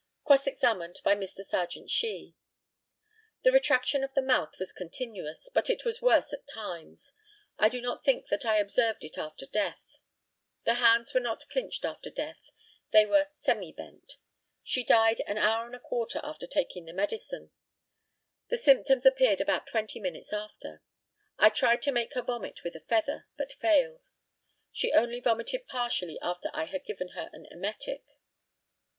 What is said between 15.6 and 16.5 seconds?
and a quarter after